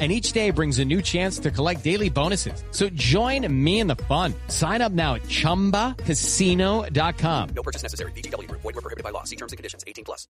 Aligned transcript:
and 0.00 0.10
each 0.10 0.32
day 0.32 0.50
brings 0.50 0.78
a 0.78 0.84
new 0.86 1.02
chance 1.02 1.38
to 1.40 1.50
collect 1.50 1.84
daily 1.84 2.08
bonuses. 2.08 2.64
So 2.70 2.88
join 2.90 3.46
me 3.52 3.80
in 3.80 3.86
the 3.86 3.96
fun. 3.96 4.32
Sign 4.48 4.80
up 4.80 4.92
now 4.92 5.16
at 5.16 5.24
ChumbaCasino.com. 5.24 7.48
No 7.54 7.62
purchase 7.62 7.82
necessary. 7.82 8.12
VGW. 8.12 8.50
Void 8.50 8.64
were 8.64 8.72
prohibited 8.72 9.04
by 9.04 9.10
law. 9.10 9.24
See 9.24 9.36
terms 9.36 9.52
and 9.52 9.58
conditions. 9.58 9.84
18 9.86 10.04
plus. 10.06 10.26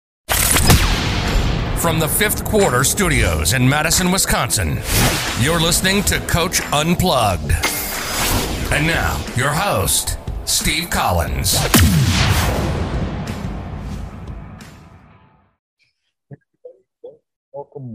From 1.81 1.99
the 1.99 2.09
fifth 2.09 2.45
quarter 2.45 2.85
studios 2.85 3.53
in 3.53 3.69
Madison, 3.69 4.11
Wisconsin, 4.11 4.79
you're 5.41 5.61
listening 5.61 6.03
to 6.05 6.19
Coach 6.21 6.63
Unplugged. 6.73 7.53
And 8.73 8.87
now, 8.87 9.23
your 9.37 9.51
host, 9.51 10.19
Steve 10.47 10.89
Collins. 10.91 11.57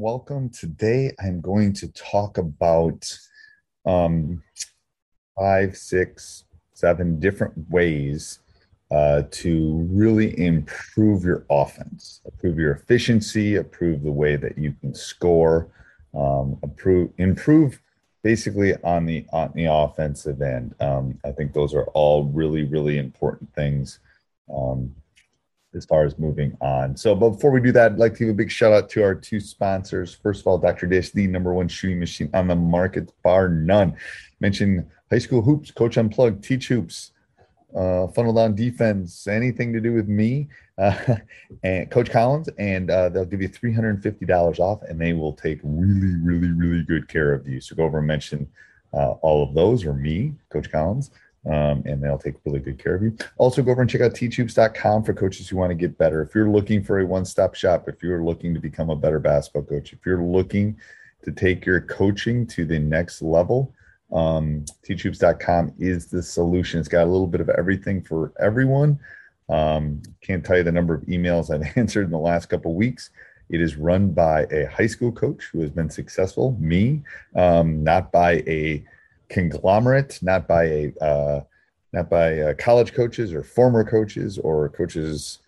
Welcome. 0.01 0.49
Today 0.49 1.11
I'm 1.23 1.41
going 1.41 1.73
to 1.73 1.87
talk 1.89 2.39
about 2.39 3.07
um, 3.85 4.41
five, 5.37 5.77
six, 5.77 6.45
seven 6.73 7.19
different 7.19 7.69
ways 7.69 8.39
uh, 8.89 9.21
to 9.29 9.87
really 9.91 10.35
improve 10.39 11.23
your 11.23 11.45
offense, 11.51 12.19
improve 12.25 12.57
your 12.57 12.71
efficiency, 12.71 13.57
improve 13.57 14.01
the 14.01 14.11
way 14.11 14.37
that 14.37 14.57
you 14.57 14.73
can 14.81 14.95
score, 14.95 15.67
um, 16.15 16.57
improve, 16.63 17.11
improve 17.19 17.79
basically 18.23 18.73
on 18.77 19.05
the 19.05 19.23
on 19.31 19.51
the 19.53 19.65
offensive 19.65 20.41
end. 20.41 20.73
Um, 20.79 21.19
I 21.23 21.29
think 21.29 21.53
those 21.53 21.75
are 21.75 21.85
all 21.93 22.23
really, 22.23 22.63
really 22.63 22.97
important 22.97 23.53
things. 23.53 23.99
Um, 24.51 24.95
as 25.75 25.85
far 25.85 26.05
as 26.05 26.17
moving 26.19 26.57
on. 26.61 26.95
So, 26.97 27.15
but 27.15 27.31
before 27.31 27.51
we 27.51 27.61
do 27.61 27.71
that, 27.73 27.93
I'd 27.93 27.97
like 27.97 28.13
to 28.13 28.19
give 28.19 28.29
a 28.29 28.33
big 28.33 28.51
shout 28.51 28.73
out 28.73 28.89
to 28.89 29.03
our 29.03 29.15
two 29.15 29.39
sponsors. 29.39 30.13
First 30.13 30.41
of 30.41 30.47
all, 30.47 30.57
Dr. 30.57 30.87
Dish, 30.87 31.11
the 31.11 31.27
number 31.27 31.53
one 31.53 31.67
shooting 31.67 31.99
machine 31.99 32.29
on 32.33 32.47
the 32.47 32.55
market, 32.55 33.11
bar 33.23 33.47
none. 33.49 33.95
Mention 34.39 34.89
high 35.09 35.19
school 35.19 35.41
hoops, 35.41 35.71
Coach 35.71 35.97
Unplugged, 35.97 36.43
Teach 36.43 36.67
Hoops, 36.67 37.11
uh, 37.75 38.07
Funnel 38.07 38.33
Down 38.33 38.55
Defense, 38.55 39.27
anything 39.27 39.71
to 39.73 39.79
do 39.79 39.93
with 39.93 40.07
me, 40.07 40.49
uh, 40.77 41.15
and 41.63 41.89
Coach 41.89 42.09
Collins, 42.09 42.49
and 42.57 42.89
uh, 42.91 43.09
they'll 43.09 43.25
give 43.25 43.41
you 43.41 43.49
$350 43.49 44.59
off 44.59 44.81
and 44.83 44.99
they 44.99 45.13
will 45.13 45.33
take 45.33 45.59
really, 45.63 46.15
really, 46.21 46.51
really 46.51 46.83
good 46.83 47.07
care 47.07 47.33
of 47.33 47.47
you. 47.47 47.61
So 47.61 47.75
go 47.75 47.83
over 47.83 47.99
and 47.99 48.07
mention 48.07 48.47
uh, 48.93 49.11
all 49.21 49.43
of 49.43 49.53
those 49.53 49.85
or 49.85 49.93
me, 49.93 50.33
Coach 50.49 50.69
Collins 50.69 51.11
um, 51.45 51.81
and 51.85 52.03
they'll 52.03 52.17
take 52.17 52.35
really 52.45 52.59
good 52.59 52.81
care 52.81 52.95
of 52.95 53.01
you. 53.01 53.15
Also, 53.37 53.63
go 53.63 53.71
over 53.71 53.81
and 53.81 53.89
check 53.89 54.01
out 54.01 54.13
teachhoops.com 54.13 55.03
for 55.03 55.13
coaches 55.13 55.49
who 55.49 55.57
want 55.57 55.71
to 55.71 55.75
get 55.75 55.97
better. 55.97 56.21
If 56.21 56.35
you're 56.35 56.49
looking 56.49 56.83
for 56.83 56.99
a 56.99 57.05
one 57.05 57.25
stop 57.25 57.55
shop, 57.55 57.89
if 57.89 58.03
you're 58.03 58.23
looking 58.23 58.53
to 58.53 58.59
become 58.59 58.89
a 58.89 58.95
better 58.95 59.19
basketball 59.19 59.63
coach, 59.63 59.93
if 59.93 60.05
you're 60.05 60.21
looking 60.21 60.77
to 61.23 61.31
take 61.31 61.65
your 61.65 61.81
coaching 61.81 62.45
to 62.47 62.65
the 62.65 62.79
next 62.79 63.21
level, 63.21 63.73
um, 64.11 64.65
teachhoops.com 64.87 65.73
is 65.79 66.07
the 66.07 66.21
solution. 66.21 66.79
It's 66.79 66.89
got 66.89 67.03
a 67.03 67.11
little 67.11 67.27
bit 67.27 67.41
of 67.41 67.49
everything 67.49 68.03
for 68.03 68.33
everyone. 68.39 68.99
Um, 69.49 70.01
can't 70.21 70.45
tell 70.45 70.57
you 70.57 70.63
the 70.63 70.71
number 70.71 70.93
of 70.93 71.01
emails 71.03 71.49
I've 71.53 71.77
answered 71.77 72.05
in 72.05 72.11
the 72.11 72.17
last 72.17 72.47
couple 72.47 72.75
weeks. 72.75 73.09
It 73.49 73.61
is 73.61 73.75
run 73.75 74.11
by 74.11 74.43
a 74.43 74.65
high 74.65 74.87
school 74.87 75.11
coach 75.11 75.49
who 75.51 75.59
has 75.61 75.71
been 75.71 75.89
successful, 75.89 76.55
me, 76.59 77.01
um, 77.35 77.83
not 77.83 78.11
by 78.11 78.43
a 78.47 78.85
conglomerate, 79.31 80.19
not 80.21 80.47
by 80.47 80.63
a 80.65 80.93
uh, 81.01 81.41
not 81.93 82.09
by 82.09 82.39
uh, 82.39 82.53
college 82.53 82.93
coaches 82.93 83.33
or 83.33 83.43
former 83.43 83.83
coaches 83.83 84.37
or 84.37 84.69
coaches 84.69 85.39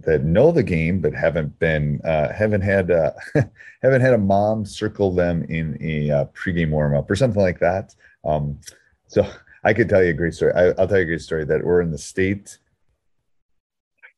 that 0.00 0.24
know 0.24 0.50
the 0.50 0.62
game 0.62 1.00
but 1.00 1.14
haven't 1.14 1.56
been 1.58 2.00
uh, 2.04 2.32
haven't 2.32 2.62
had 2.62 2.90
uh, 2.90 3.12
haven't 3.82 4.00
had 4.00 4.14
a 4.14 4.18
mom 4.18 4.64
circle 4.64 5.14
them 5.14 5.44
in 5.44 5.78
a 5.80 6.10
uh, 6.10 6.24
pregame 6.26 6.70
warm 6.70 6.96
up 6.96 7.10
or 7.10 7.16
something 7.16 7.42
like 7.42 7.58
that. 7.60 7.94
Um, 8.24 8.58
so 9.06 9.26
I 9.64 9.72
could 9.74 9.88
tell 9.88 10.02
you 10.02 10.10
a 10.10 10.14
great 10.14 10.34
story. 10.34 10.52
I, 10.54 10.66
will 10.68 10.88
tell 10.88 10.98
you 10.98 11.04
a 11.04 11.06
great 11.06 11.20
story 11.20 11.44
that 11.44 11.64
we're 11.64 11.82
in 11.82 11.90
the 11.90 11.98
state. 11.98 12.58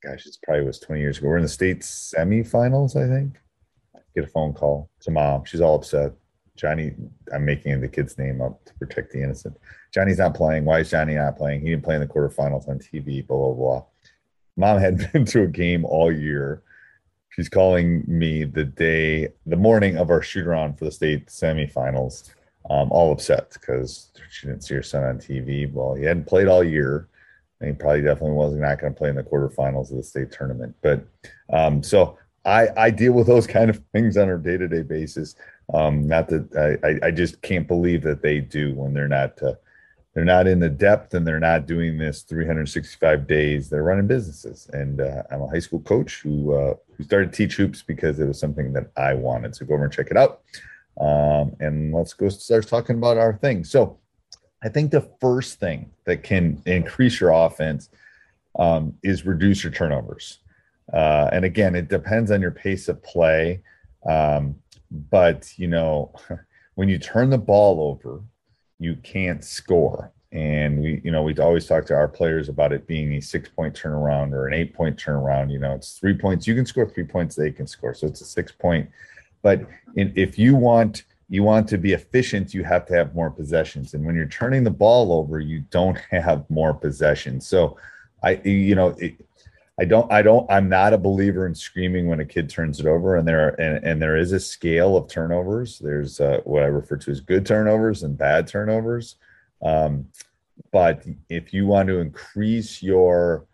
Gosh, 0.02 0.26
it's 0.26 0.38
probably 0.42 0.64
was 0.64 0.78
20 0.78 1.00
years 1.00 1.18
ago. 1.18 1.28
We're 1.28 1.38
in 1.38 1.42
the 1.42 1.48
state 1.48 1.80
semifinals, 1.80 2.94
I 2.94 3.08
think. 3.08 3.40
Get 4.14 4.24
a 4.24 4.28
phone 4.28 4.52
call 4.52 4.90
to 5.00 5.10
mom. 5.10 5.44
She's 5.44 5.62
all 5.62 5.76
upset. 5.76 6.12
Johnny, 6.56 6.94
I'm 7.32 7.44
making 7.44 7.80
the 7.80 7.88
kid's 7.88 8.16
name 8.16 8.40
up 8.40 8.64
to 8.64 8.74
protect 8.74 9.12
the 9.12 9.22
innocent. 9.22 9.56
Johnny's 9.92 10.18
not 10.18 10.34
playing. 10.34 10.64
Why 10.64 10.80
is 10.80 10.90
Johnny 10.90 11.14
not 11.14 11.36
playing? 11.36 11.60
He 11.60 11.70
didn't 11.70 11.82
play 11.84 11.96
in 11.96 12.00
the 12.00 12.06
quarterfinals 12.06 12.68
on 12.68 12.78
TV, 12.78 13.26
blah, 13.26 13.36
blah, 13.36 13.54
blah. 13.54 13.84
Mom 14.56 14.78
had 14.78 15.10
been 15.12 15.24
to 15.26 15.42
a 15.42 15.48
game 15.48 15.84
all 15.84 16.12
year. 16.12 16.62
She's 17.30 17.48
calling 17.48 18.04
me 18.06 18.44
the 18.44 18.64
day, 18.64 19.28
the 19.46 19.56
morning 19.56 19.96
of 19.96 20.10
our 20.10 20.22
shoot 20.22 20.44
for 20.44 20.84
the 20.84 20.92
state 20.92 21.26
semifinals, 21.26 22.30
um, 22.70 22.92
all 22.92 23.10
upset 23.10 23.50
because 23.52 24.12
she 24.30 24.46
didn't 24.46 24.62
see 24.62 24.76
her 24.76 24.82
son 24.82 25.02
on 25.02 25.18
TV. 25.18 25.70
Well, 25.72 25.94
he 25.94 26.04
hadn't 26.04 26.26
played 26.26 26.46
all 26.46 26.62
year. 26.62 27.08
And 27.60 27.70
he 27.70 27.76
probably 27.76 28.02
definitely 28.02 28.32
wasn't 28.32 28.62
not 28.62 28.80
going 28.80 28.92
to 28.92 28.98
play 28.98 29.08
in 29.08 29.16
the 29.16 29.22
quarterfinals 29.22 29.90
of 29.90 29.96
the 29.96 30.02
state 30.02 30.30
tournament. 30.30 30.74
But 30.82 31.06
um, 31.52 31.82
so 31.82 32.18
I, 32.44 32.68
I 32.76 32.90
deal 32.90 33.12
with 33.12 33.26
those 33.26 33.46
kind 33.56 33.70
of 33.70 33.80
things 33.92 34.16
on 34.16 34.28
a 34.30 34.38
day 34.38 34.56
to 34.56 34.68
day 34.68 34.82
basis. 34.82 35.34
Um, 35.72 36.06
not 36.06 36.28
that 36.28 36.78
I, 36.84 37.06
I 37.06 37.10
just 37.10 37.40
can't 37.42 37.66
believe 37.66 38.02
that 38.02 38.22
they 38.22 38.40
do 38.40 38.74
when 38.74 38.92
they're 38.92 39.08
not 39.08 39.42
uh, 39.42 39.54
they're 40.14 40.24
not 40.24 40.46
in 40.46 40.60
the 40.60 40.68
depth 40.68 41.14
and 41.14 41.26
they're 41.26 41.40
not 41.40 41.66
doing 41.66 41.98
this 41.98 42.22
365 42.22 43.26
days. 43.26 43.68
They're 43.68 43.82
running 43.82 44.06
businesses, 44.06 44.68
and 44.72 45.00
uh, 45.00 45.24
I'm 45.30 45.42
a 45.42 45.48
high 45.48 45.58
school 45.58 45.80
coach 45.80 46.20
who 46.22 46.54
uh, 46.54 46.74
who 46.96 47.04
started 47.04 47.32
teach 47.32 47.56
hoops 47.56 47.82
because 47.82 48.20
it 48.20 48.26
was 48.26 48.38
something 48.38 48.72
that 48.74 48.90
I 48.96 49.14
wanted. 49.14 49.56
So 49.56 49.66
go 49.66 49.74
over 49.74 49.84
and 49.84 49.92
check 49.92 50.10
it 50.10 50.16
out, 50.16 50.42
um, 51.00 51.56
and 51.60 51.92
let's 51.92 52.12
go 52.12 52.28
start 52.28 52.68
talking 52.68 52.96
about 52.96 53.16
our 53.16 53.36
thing. 53.38 53.64
So 53.64 53.98
I 54.62 54.68
think 54.68 54.92
the 54.92 55.08
first 55.20 55.58
thing 55.58 55.90
that 56.04 56.22
can 56.22 56.62
increase 56.64 57.20
your 57.20 57.32
offense 57.32 57.88
um, 58.58 58.94
is 59.02 59.26
reduce 59.26 59.64
your 59.64 59.72
turnovers. 59.72 60.38
Uh, 60.94 61.28
and 61.32 61.44
again, 61.44 61.74
it 61.74 61.88
depends 61.88 62.30
on 62.30 62.40
your 62.40 62.52
pace 62.52 62.88
of 62.88 63.02
play. 63.02 63.60
Um, 64.08 64.54
but 65.10 65.52
you 65.56 65.66
know, 65.66 66.12
when 66.76 66.88
you 66.88 66.98
turn 66.98 67.30
the 67.30 67.38
ball 67.38 67.80
over, 67.90 68.22
you 68.78 68.96
can't 68.96 69.44
score. 69.44 70.12
And 70.32 70.80
we, 70.80 71.00
you 71.04 71.10
know, 71.12 71.22
we 71.22 71.36
always 71.36 71.66
talk 71.66 71.86
to 71.86 71.94
our 71.94 72.08
players 72.08 72.48
about 72.48 72.72
it 72.72 72.88
being 72.88 73.12
a 73.14 73.20
six 73.20 73.48
point 73.48 73.74
turnaround 73.74 74.32
or 74.32 74.48
an 74.48 74.54
eight 74.54 74.74
point 74.74 74.96
turnaround. 74.96 75.52
You 75.52 75.60
know, 75.60 75.74
it's 75.74 75.98
three 75.98 76.14
points. 76.14 76.46
You 76.46 76.54
can 76.54 76.66
score 76.66 76.88
three 76.88 77.04
points, 77.04 77.36
they 77.36 77.52
can 77.52 77.66
score. 77.66 77.94
So 77.94 78.06
it's 78.06 78.20
a 78.20 78.24
six 78.24 78.50
point. 78.50 78.88
But 79.42 79.60
in, 79.96 80.12
if 80.16 80.38
you 80.38 80.56
want, 80.56 81.04
you 81.28 81.42
want 81.42 81.68
to 81.68 81.78
be 81.78 81.92
efficient, 81.92 82.52
you 82.52 82.64
have 82.64 82.84
to 82.86 82.94
have 82.94 83.14
more 83.14 83.30
possessions. 83.30 83.94
And 83.94 84.04
when 84.04 84.16
you're 84.16 84.26
turning 84.26 84.64
the 84.64 84.70
ball 84.70 85.12
over, 85.12 85.38
you 85.38 85.60
don't 85.70 85.98
have 86.10 86.48
more 86.50 86.74
possessions. 86.74 87.46
So 87.46 87.78
I, 88.22 88.40
you 88.44 88.74
know, 88.74 88.88
it, 88.98 89.23
I 89.78 89.84
don't 89.84 90.10
I 90.12 90.22
don't 90.22 90.48
I'm 90.50 90.68
not 90.68 90.92
a 90.92 90.98
believer 90.98 91.46
in 91.46 91.54
screaming 91.54 92.06
when 92.06 92.20
a 92.20 92.24
kid 92.24 92.48
turns 92.48 92.78
it 92.78 92.86
over 92.86 93.16
and 93.16 93.26
there 93.26 93.60
and, 93.60 93.84
and 93.84 94.00
there 94.00 94.16
is 94.16 94.32
a 94.32 94.38
scale 94.38 94.96
of 94.96 95.08
turnovers. 95.08 95.78
There's 95.78 96.20
uh, 96.20 96.40
what 96.44 96.62
I 96.62 96.66
refer 96.66 96.96
to 96.96 97.10
as 97.10 97.20
good 97.20 97.44
turnovers 97.44 98.04
and 98.04 98.16
bad 98.16 98.46
turnovers. 98.46 99.16
Um, 99.62 100.06
but 100.70 101.04
if 101.28 101.52
you 101.52 101.66
want 101.66 101.88
to 101.88 101.98
increase 101.98 102.82
your 102.82 103.46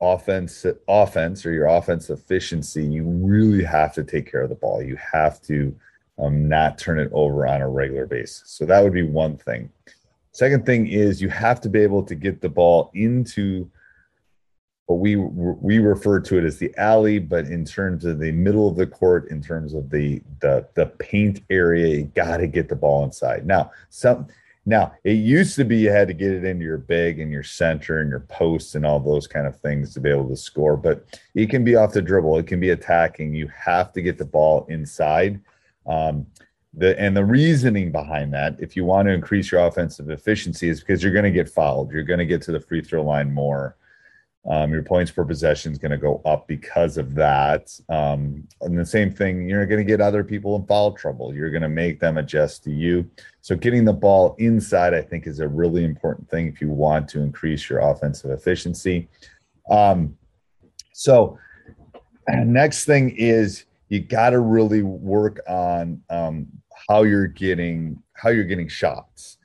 offense 0.00 0.66
offense 0.88 1.46
or 1.46 1.52
your 1.52 1.66
offense 1.66 2.10
efficiency, 2.10 2.84
you 2.84 3.04
really 3.04 3.62
have 3.62 3.94
to 3.94 4.02
take 4.02 4.30
care 4.30 4.42
of 4.42 4.48
the 4.48 4.56
ball. 4.56 4.82
You 4.82 4.96
have 4.96 5.40
to 5.42 5.74
um, 6.18 6.48
not 6.48 6.78
turn 6.78 6.98
it 6.98 7.10
over 7.12 7.46
on 7.46 7.62
a 7.62 7.68
regular 7.68 8.06
basis. 8.06 8.42
So 8.46 8.66
that 8.66 8.82
would 8.82 8.92
be 8.92 9.02
one 9.02 9.36
thing. 9.36 9.70
Second 10.32 10.66
thing 10.66 10.88
is 10.88 11.22
you 11.22 11.28
have 11.28 11.60
to 11.60 11.68
be 11.68 11.80
able 11.80 12.02
to 12.02 12.14
get 12.14 12.40
the 12.40 12.48
ball 12.48 12.90
into 12.94 13.70
what 14.92 15.00
we 15.00 15.16
we 15.16 15.78
refer 15.78 16.20
to 16.20 16.38
it 16.38 16.44
as 16.44 16.58
the 16.58 16.72
alley, 16.76 17.18
but 17.18 17.46
in 17.46 17.64
terms 17.64 18.04
of 18.04 18.18
the 18.18 18.32
middle 18.32 18.68
of 18.68 18.76
the 18.76 18.86
court, 18.86 19.30
in 19.30 19.42
terms 19.42 19.74
of 19.74 19.90
the 19.90 20.22
the 20.40 20.66
the 20.74 20.86
paint 20.86 21.42
area, 21.50 21.96
you 21.96 22.04
got 22.14 22.38
to 22.38 22.46
get 22.46 22.68
the 22.68 22.76
ball 22.76 23.04
inside. 23.04 23.46
Now, 23.46 23.70
some 23.90 24.26
now, 24.64 24.92
it 25.02 25.14
used 25.14 25.56
to 25.56 25.64
be 25.64 25.78
you 25.78 25.90
had 25.90 26.06
to 26.08 26.14
get 26.14 26.30
it 26.30 26.44
into 26.44 26.64
your 26.64 26.78
big 26.78 27.18
and 27.18 27.32
your 27.32 27.42
center 27.42 28.00
and 28.00 28.08
your 28.08 28.20
posts 28.20 28.76
and 28.76 28.86
all 28.86 29.00
those 29.00 29.26
kind 29.26 29.46
of 29.46 29.58
things 29.58 29.92
to 29.94 30.00
be 30.00 30.08
able 30.08 30.28
to 30.28 30.36
score, 30.36 30.76
but 30.76 31.04
it 31.34 31.50
can 31.50 31.64
be 31.64 31.74
off 31.74 31.92
the 31.92 32.02
dribble. 32.02 32.38
It 32.38 32.46
can 32.46 32.60
be 32.60 32.70
attacking. 32.70 33.34
You 33.34 33.48
have 33.48 33.92
to 33.94 34.02
get 34.02 34.18
the 34.18 34.24
ball 34.24 34.66
inside. 34.68 35.40
Um, 35.84 36.26
the 36.74 36.98
and 36.98 37.16
the 37.16 37.24
reasoning 37.24 37.92
behind 37.92 38.32
that, 38.34 38.56
if 38.58 38.76
you 38.76 38.84
want 38.84 39.06
to 39.08 39.12
increase 39.12 39.50
your 39.50 39.66
offensive 39.66 40.10
efficiency, 40.10 40.68
is 40.68 40.80
because 40.80 41.02
you're 41.02 41.12
going 41.12 41.24
to 41.24 41.30
get 41.30 41.48
fouled. 41.48 41.90
You're 41.90 42.04
going 42.04 42.20
to 42.20 42.26
get 42.26 42.40
to 42.42 42.52
the 42.52 42.60
free 42.60 42.82
throw 42.82 43.02
line 43.02 43.32
more. 43.32 43.76
Um, 44.44 44.72
your 44.72 44.82
points 44.82 45.12
per 45.12 45.24
possession 45.24 45.70
is 45.70 45.78
going 45.78 45.92
to 45.92 45.98
go 45.98 46.20
up 46.24 46.48
because 46.48 46.96
of 46.96 47.14
that. 47.14 47.70
Um, 47.88 48.48
and 48.60 48.76
the 48.76 48.84
same 48.84 49.12
thing, 49.12 49.48
you're 49.48 49.66
going 49.66 49.78
to 49.78 49.84
get 49.84 50.00
other 50.00 50.24
people 50.24 50.56
in 50.56 50.66
foul 50.66 50.92
trouble. 50.92 51.32
You're 51.32 51.50
going 51.50 51.62
to 51.62 51.68
make 51.68 52.00
them 52.00 52.18
adjust 52.18 52.64
to 52.64 52.72
you. 52.72 53.08
So 53.40 53.54
getting 53.54 53.84
the 53.84 53.92
ball 53.92 54.34
inside, 54.38 54.94
I 54.94 55.02
think, 55.02 55.28
is 55.28 55.38
a 55.38 55.46
really 55.46 55.84
important 55.84 56.28
thing 56.28 56.48
if 56.48 56.60
you 56.60 56.70
want 56.70 57.08
to 57.10 57.20
increase 57.20 57.70
your 57.70 57.78
offensive 57.78 58.32
efficiency. 58.32 59.08
Um, 59.70 60.16
so 60.92 61.38
next 62.28 62.84
thing 62.84 63.14
is 63.16 63.64
you 63.88 64.00
got 64.00 64.30
to 64.30 64.40
really 64.40 64.82
work 64.82 65.40
on 65.48 66.02
um, 66.10 66.48
how 66.88 67.04
you're 67.04 67.28
getting 67.28 68.02
how 68.14 68.30
you're 68.30 68.44
getting 68.44 68.68
shots. 68.68 69.38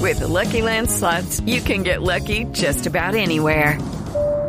With 0.00 0.18
the 0.18 0.28
Lucky 0.28 0.62
Land 0.62 0.90
slots, 0.90 1.40
you 1.40 1.60
can 1.60 1.82
get 1.82 2.02
lucky 2.02 2.44
just 2.52 2.86
about 2.86 3.14
anywhere. 3.14 3.78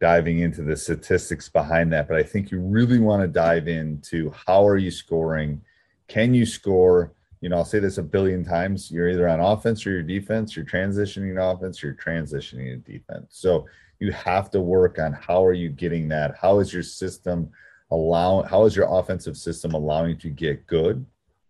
diving 0.00 0.40
into 0.40 0.62
the 0.62 0.76
statistics 0.76 1.48
behind 1.48 1.92
that, 1.92 2.08
but 2.08 2.16
I 2.16 2.22
think 2.22 2.50
you 2.50 2.60
really 2.60 2.98
want 2.98 3.22
to 3.22 3.28
dive 3.28 3.68
into 3.68 4.32
how 4.46 4.66
are 4.66 4.76
you 4.76 4.90
scoring? 4.90 5.62
Can 6.08 6.34
you 6.34 6.44
score? 6.44 7.14
You 7.40 7.48
know, 7.48 7.56
I'll 7.56 7.64
say 7.64 7.78
this 7.78 7.98
a 7.98 8.02
billion 8.02 8.44
times. 8.44 8.90
You're 8.90 9.10
either 9.10 9.28
on 9.28 9.40
offense 9.40 9.86
or 9.86 9.90
your 9.90 10.02
defense. 10.02 10.56
You're 10.56 10.64
transitioning 10.64 11.38
offense. 11.38 11.82
You're 11.82 11.94
transitioning 11.94 12.84
to 12.84 12.92
defense. 12.92 13.26
So 13.30 13.66
you 14.00 14.12
have 14.12 14.50
to 14.50 14.60
work 14.60 14.98
on 14.98 15.12
how 15.12 15.44
are 15.44 15.52
you 15.52 15.68
getting 15.68 16.08
that? 16.08 16.36
How 16.40 16.58
is 16.58 16.72
your 16.72 16.82
system 16.82 17.50
allowing? 17.90 18.46
How 18.48 18.64
is 18.64 18.74
your 18.74 18.88
offensive 18.98 19.36
system 19.36 19.74
allowing 19.74 20.18
to 20.18 20.28
get 20.28 20.66
good, 20.66 21.04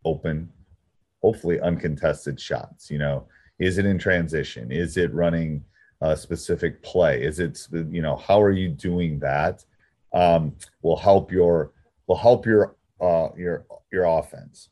open, 0.04 0.50
hopefully 1.22 1.60
uncontested 1.60 2.40
shots? 2.40 2.90
You 2.90 2.98
know, 2.98 3.26
is 3.58 3.78
it 3.78 3.86
in 3.86 3.98
transition? 3.98 4.70
Is 4.70 4.96
it 4.96 5.12
running? 5.14 5.64
A 6.12 6.16
specific 6.16 6.82
play? 6.82 7.22
Is 7.22 7.38
it 7.38 7.58
you 7.72 8.02
know 8.02 8.16
how 8.16 8.40
are 8.42 8.52
you 8.52 8.68
doing 8.68 9.18
that? 9.20 9.64
Um, 10.12 10.54
will 10.82 10.96
help 10.96 11.32
your 11.32 11.72
will 12.06 12.16
help 12.16 12.46
your 12.46 12.76
uh, 13.00 13.28
your 13.36 13.66
your 13.90 14.04
offense. 14.04 14.68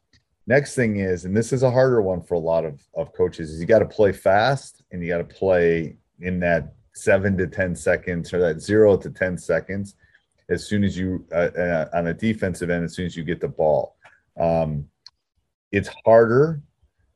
Next 0.46 0.74
thing 0.74 0.96
is, 0.96 1.24
and 1.24 1.36
this 1.36 1.52
is 1.52 1.62
a 1.62 1.70
harder 1.70 2.02
one 2.02 2.20
for 2.20 2.34
a 2.34 2.38
lot 2.38 2.64
of, 2.64 2.82
of 2.94 3.12
coaches, 3.12 3.50
is 3.50 3.60
you 3.60 3.66
got 3.66 3.78
to 3.78 3.86
play 3.86 4.12
fast 4.12 4.82
and 4.90 5.00
you 5.02 5.08
got 5.08 5.18
to 5.18 5.34
play 5.34 5.96
in 6.20 6.40
that 6.40 6.74
seven 6.94 7.36
to 7.38 7.46
10 7.46 7.76
seconds 7.76 8.34
or 8.34 8.40
that 8.40 8.60
zero 8.60 8.96
to 8.96 9.08
10 9.08 9.38
seconds 9.38 9.94
as 10.48 10.66
soon 10.66 10.82
as 10.82 10.98
you, 10.98 11.24
uh, 11.32 11.50
uh, 11.56 11.88
on 11.94 12.04
the 12.04 12.14
defensive 12.14 12.70
end, 12.70 12.84
as 12.84 12.94
soon 12.94 13.06
as 13.06 13.16
you 13.16 13.22
get 13.22 13.40
the 13.40 13.48
ball. 13.48 13.96
Um, 14.38 14.88
it's 15.70 15.88
harder 16.04 16.60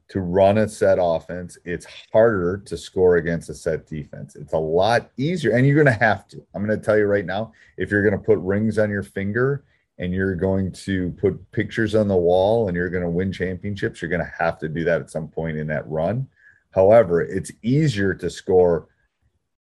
to 0.08 0.20
run 0.20 0.58
a 0.58 0.68
set 0.68 0.98
offense, 1.00 1.58
it's 1.64 1.86
harder 2.12 2.58
to 2.58 2.76
score 2.76 3.16
against 3.16 3.50
a 3.50 3.54
set 3.54 3.86
defense. 3.86 4.36
It's 4.36 4.52
a 4.52 4.58
lot 4.58 5.10
easier, 5.16 5.52
and 5.56 5.66
you're 5.66 5.82
going 5.82 5.86
to 5.86 6.04
have 6.04 6.28
to. 6.28 6.44
I'm 6.54 6.64
going 6.64 6.78
to 6.78 6.84
tell 6.84 6.96
you 6.96 7.06
right 7.06 7.26
now 7.26 7.52
if 7.76 7.90
you're 7.90 8.02
going 8.02 8.18
to 8.18 8.24
put 8.24 8.38
rings 8.38 8.78
on 8.78 8.90
your 8.90 9.02
finger 9.02 9.64
and 9.98 10.12
you're 10.12 10.36
going 10.36 10.70
to 10.72 11.10
put 11.12 11.50
pictures 11.52 11.94
on 11.94 12.06
the 12.06 12.16
wall 12.16 12.68
and 12.68 12.76
you're 12.76 12.90
going 12.90 13.02
to 13.02 13.10
win 13.10 13.32
championships, 13.32 14.00
you're 14.00 14.10
going 14.10 14.24
to 14.24 14.32
have 14.38 14.58
to 14.58 14.68
do 14.68 14.84
that 14.84 15.00
at 15.00 15.10
some 15.10 15.26
point 15.26 15.56
in 15.56 15.66
that 15.68 15.88
run. 15.88 16.28
However, 16.70 17.22
it's 17.22 17.50
easier 17.62 18.14
to 18.14 18.30
score 18.30 18.88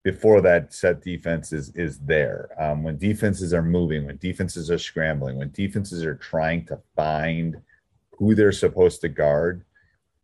before 0.03 0.43
that 0.43 0.75
set 0.75 1.01
defense 1.01 1.53
is 1.53 1.71
is 1.71 1.99
there. 2.01 2.51
Um, 2.59 2.83
when 2.83 2.99
defenses 2.99 3.55
are 3.55 3.63
moving, 3.63 4.05
when 4.05 4.19
defenses 4.19 4.71
are 4.71 4.79
scrambling, 4.79 5.39
when 5.39 5.51
defenses 5.53 6.05
are 6.05 6.17
trying 6.17 6.67
to 6.67 6.79
find 6.95 7.57
who 8.19 8.35
they're 8.35 8.53
supposed 8.53 9.01
to 9.01 9.09
guard 9.09 9.65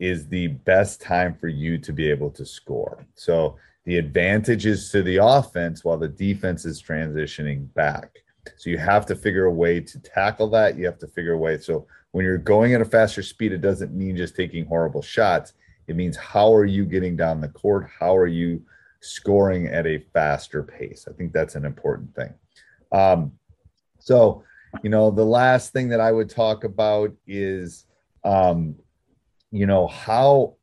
is 0.01 0.27
the 0.27 0.49
best 0.49 1.01
time 1.01 1.35
for 1.35 1.49
you 1.49 1.79
to 1.79 1.93
be 1.93 2.11
able 2.11 2.31
to 2.31 2.45
score. 2.45 3.07
So 3.15 3.57
the 3.85 3.99
advantage 3.99 4.67
is 4.67 4.91
to 4.91 5.03
the 5.03 5.19
offense 5.19 5.85
while 5.85 5.99
the 5.99 6.09
defense 6.09 6.65
is 6.65 6.83
transitioning 6.83 7.73
back. 7.75 8.19
So 8.57 8.71
you 8.71 8.79
have 8.79 9.05
to 9.07 9.15
figure 9.15 9.45
a 9.45 9.53
way 9.53 9.79
to 9.81 10.01
tackle 10.01 10.49
that. 10.51 10.79
You 10.79 10.87
have 10.87 10.99
to 11.01 11.07
figure 11.07 11.35
a 11.35 11.39
way. 11.39 11.59
So 11.59 11.87
when 12.13 12.25
you're 12.25 12.39
going 12.39 12.75
at 12.75 12.81
a 12.81 12.85
faster 12.87 13.23
speed, 13.23 13.53
it 13.53 13.61
doesn't 13.61 13.93
mean 13.93 14.17
just 14.17 14.35
taking 14.35 14.65
horrible 14.65 15.03
shots. 15.03 15.53
It 15.87 15.97
means 15.97 16.17
how 16.17 16.53
are 16.55 16.65
you 16.65 16.87
getting 16.87 17.15
down 17.15 17.41
the 17.41 17.49
court? 17.49 17.89
How 17.99 18.17
are 18.17 18.27
you 18.27 18.63
scoring 19.01 19.67
at 19.67 19.87
a 19.87 19.99
faster 20.15 20.63
pace? 20.63 21.07
I 21.09 21.13
think 21.13 21.33
that's 21.33 21.57
an 21.57 21.67
important 21.67 22.15
thing. 22.15 22.33
Um, 22.91 23.33
so, 23.99 24.45
you 24.83 24.89
know, 24.89 25.11
the 25.11 25.25
last 25.25 25.73
thing 25.73 25.89
that 25.91 26.01
I 26.01 26.11
would 26.11 26.31
talk 26.31 26.65
about 26.65 27.13
is 27.27 27.85
um, 28.25 28.77
you 29.51 29.67
know 29.67 29.87
how 29.87 30.55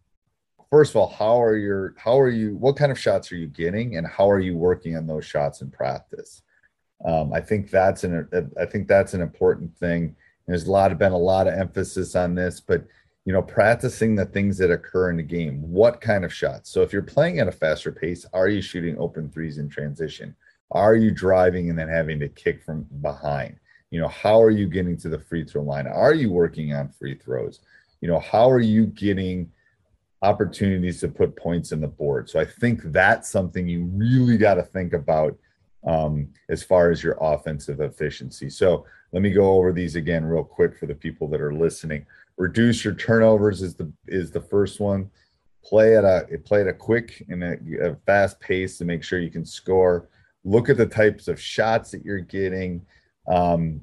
first 0.69 0.91
of 0.91 0.97
all 0.97 1.09
how 1.09 1.41
are 1.41 1.55
your 1.55 1.93
how 1.97 2.19
are 2.19 2.29
you 2.29 2.55
what 2.57 2.77
kind 2.77 2.91
of 2.91 2.99
shots 2.99 3.31
are 3.31 3.37
you 3.37 3.47
getting 3.47 3.97
and 3.97 4.07
how 4.07 4.29
are 4.29 4.39
you 4.39 4.55
working 4.55 4.95
on 4.95 5.07
those 5.07 5.25
shots 5.25 5.61
in 5.61 5.69
practice? 5.69 6.41
Um, 7.05 7.31
i 7.31 7.39
think 7.39 7.69
that's 7.69 8.03
an 8.03 8.27
i 8.59 8.65
think 8.65 8.87
that's 8.87 9.13
an 9.13 9.21
important 9.21 9.75
thing. 9.77 10.15
There's 10.47 10.67
a 10.67 10.71
lot 10.71 10.97
been 10.97 11.11
a 11.11 11.17
lot 11.17 11.47
of 11.47 11.53
emphasis 11.53 12.15
on 12.15 12.35
this 12.35 12.59
but 12.59 12.85
you 13.25 13.33
know 13.33 13.41
practicing 13.41 14.15
the 14.15 14.25
things 14.25 14.57
that 14.57 14.71
occur 14.71 15.09
in 15.09 15.17
the 15.17 15.23
game 15.23 15.61
what 15.61 16.01
kind 16.01 16.23
of 16.23 16.33
shots? 16.33 16.69
So 16.69 16.81
if 16.81 16.93
you're 16.93 17.01
playing 17.01 17.39
at 17.39 17.47
a 17.47 17.51
faster 17.51 17.91
pace 17.91 18.25
are 18.33 18.47
you 18.47 18.61
shooting 18.61 18.97
open 18.97 19.29
threes 19.29 19.57
in 19.57 19.69
transition? 19.69 20.35
Are 20.71 20.95
you 20.95 21.11
driving 21.11 21.69
and 21.69 21.79
then 21.79 21.87
having 21.87 22.19
to 22.19 22.29
kick 22.29 22.63
from 22.63 22.87
behind? 23.01 23.57
You 23.91 24.01
know 24.01 24.07
how 24.07 24.41
are 24.41 24.49
you 24.49 24.67
getting 24.67 24.97
to 24.97 25.09
the 25.09 25.19
free 25.19 25.43
throw 25.43 25.61
line? 25.61 25.87
Are 25.87 26.13
you 26.13 26.31
working 26.31 26.73
on 26.73 26.89
free 26.89 27.15
throws 27.15 27.59
you 28.01 28.07
know 28.07 28.19
how 28.19 28.49
are 28.49 28.59
you 28.59 28.87
getting 28.87 29.51
opportunities 30.21 30.99
to 30.99 31.07
put 31.07 31.35
points 31.35 31.71
in 31.71 31.81
the 31.81 31.87
board? 31.87 32.29
So 32.29 32.39
i 32.39 32.45
think 32.45 32.81
that's 32.85 33.29
something 33.29 33.67
you 33.67 33.85
really 33.93 34.37
got 34.37 34.55
to 34.55 34.63
think 34.63 34.93
about 34.93 35.37
um, 35.85 36.27
as 36.49 36.63
far 36.63 36.91
as 36.91 37.01
your 37.01 37.17
offensive 37.21 37.81
efficiency. 37.81 38.49
So 38.49 38.85
let 39.11 39.21
me 39.21 39.31
go 39.31 39.53
over 39.53 39.71
these 39.71 39.95
again 39.95 40.25
real 40.25 40.43
quick 40.43 40.77
for 40.77 40.85
the 40.85 40.95
people 40.95 41.27
that 41.29 41.41
are 41.41 41.53
listening. 41.53 42.05
Reduce 42.37 42.83
your 42.83 42.93
turnovers 42.93 43.61
is 43.61 43.75
the 43.75 43.91
is 44.07 44.31
the 44.31 44.41
first 44.41 44.79
one. 44.79 45.09
Play 45.63 45.97
at 45.97 46.03
a 46.03 46.25
play 46.45 46.61
at 46.61 46.67
a 46.67 46.73
quick 46.73 47.25
and 47.29 47.43
a, 47.43 47.57
a 47.81 47.95
fast 48.05 48.39
pace 48.39 48.77
to 48.77 48.85
make 48.85 49.03
sure 49.03 49.19
you 49.19 49.31
can 49.31 49.45
score. 49.45 50.09
Look 50.43 50.69
at 50.69 50.77
the 50.77 50.85
types 50.85 51.27
of 51.27 51.41
shots 51.41 51.91
that 51.91 52.05
you're 52.05 52.19
getting. 52.19 52.85
Um, 53.27 53.81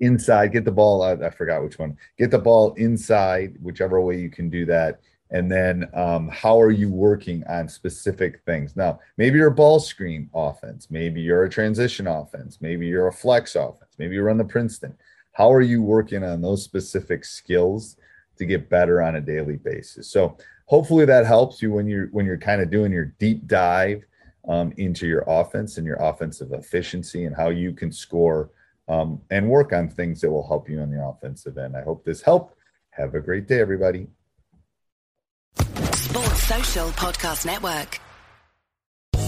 inside, 0.00 0.52
get 0.52 0.64
the 0.64 0.72
ball. 0.72 1.02
I, 1.02 1.12
I 1.12 1.30
forgot 1.30 1.62
which 1.62 1.78
one. 1.78 1.96
Get 2.18 2.30
the 2.30 2.38
ball 2.38 2.74
inside, 2.74 3.56
whichever 3.62 4.00
way 4.00 4.18
you 4.18 4.30
can 4.30 4.50
do 4.50 4.64
that. 4.66 5.00
And 5.30 5.50
then 5.50 5.88
um, 5.92 6.28
how 6.28 6.60
are 6.60 6.70
you 6.70 6.90
working 6.90 7.44
on 7.48 7.68
specific 7.68 8.40
things? 8.46 8.76
Now, 8.76 9.00
maybe 9.18 9.38
you're 9.38 9.48
a 9.48 9.54
ball 9.54 9.78
screen 9.78 10.30
offense, 10.34 10.90
maybe 10.90 11.20
you're 11.20 11.44
a 11.44 11.50
transition 11.50 12.06
offense, 12.06 12.58
maybe 12.62 12.86
you're 12.86 13.08
a 13.08 13.12
flex 13.12 13.54
offense, 13.54 13.92
maybe 13.98 14.14
you 14.14 14.22
run 14.22 14.38
the 14.38 14.44
Princeton. 14.44 14.94
How 15.32 15.52
are 15.52 15.60
you 15.60 15.82
working 15.82 16.24
on 16.24 16.40
those 16.40 16.64
specific 16.64 17.24
skills 17.24 17.96
to 18.38 18.46
get 18.46 18.70
better 18.70 19.02
on 19.02 19.16
a 19.16 19.20
daily 19.20 19.56
basis? 19.56 20.10
So 20.10 20.38
hopefully 20.64 21.04
that 21.04 21.26
helps 21.26 21.60
you 21.60 21.72
when 21.72 21.86
you're 21.86 22.06
when 22.06 22.24
you're 22.24 22.38
kind 22.38 22.62
of 22.62 22.70
doing 22.70 22.90
your 22.90 23.12
deep 23.18 23.46
dive 23.46 24.04
um, 24.48 24.72
into 24.78 25.06
your 25.06 25.24
offense 25.26 25.76
and 25.76 25.86
your 25.86 26.02
offensive 26.02 26.52
efficiency 26.52 27.26
and 27.26 27.36
how 27.36 27.50
you 27.50 27.74
can 27.74 27.92
score 27.92 28.50
um, 28.88 29.20
and 29.30 29.48
work 29.48 29.72
on 29.72 29.88
things 29.88 30.20
that 30.20 30.30
will 30.30 30.46
help 30.46 30.68
you 30.68 30.80
on 30.80 30.90
the 30.90 31.02
offensive 31.04 31.58
end. 31.58 31.76
I 31.76 31.82
hope 31.82 32.04
this 32.04 32.22
helped. 32.22 32.56
Have 32.90 33.14
a 33.14 33.20
great 33.20 33.46
day, 33.46 33.60
everybody. 33.60 34.08
Sports 35.92 36.42
Social 36.42 36.88
Podcast 36.90 37.46
Network. 37.46 38.00